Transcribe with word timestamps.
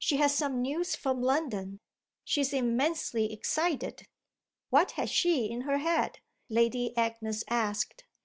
She 0.00 0.16
has 0.16 0.34
some 0.34 0.60
news 0.60 0.96
from 0.96 1.22
London 1.22 1.78
she's 2.24 2.52
immensely 2.52 3.32
excited." 3.32 4.08
"What 4.70 4.90
has 4.98 5.08
she 5.08 5.48
in 5.48 5.60
her 5.60 5.78
head?" 5.78 6.18
Lady 6.48 6.96
Agnes 6.96 7.44
asked. 7.48 8.02